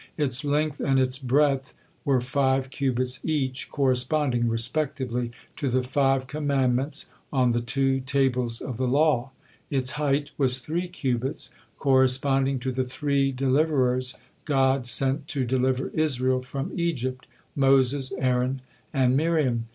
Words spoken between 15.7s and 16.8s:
Israel from